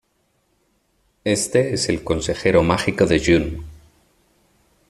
[1.25, 3.63] Éste es el consejero mágico de June.